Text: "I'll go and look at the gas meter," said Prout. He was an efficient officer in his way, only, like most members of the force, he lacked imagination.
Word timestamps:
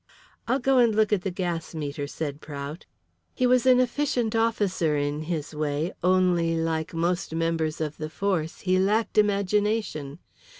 "I'll 0.47 0.57
go 0.57 0.79
and 0.79 0.95
look 0.95 1.13
at 1.13 1.21
the 1.21 1.29
gas 1.29 1.75
meter," 1.75 2.07
said 2.07 2.41
Prout. 2.41 2.87
He 3.35 3.45
was 3.45 3.67
an 3.67 3.79
efficient 3.79 4.35
officer 4.35 4.97
in 4.97 5.21
his 5.21 5.53
way, 5.53 5.93
only, 6.03 6.55
like 6.57 6.95
most 6.95 7.35
members 7.35 7.79
of 7.79 7.97
the 7.97 8.09
force, 8.09 8.61
he 8.61 8.79
lacked 8.79 9.19
imagination. 9.19 10.17